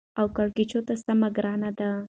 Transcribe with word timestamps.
او 0.19 0.25
کېړکیچو 0.35 0.79
ته 0.87 0.93
سمه 1.03 1.29
ګرانه 1.37 1.69
ده. 1.77 1.89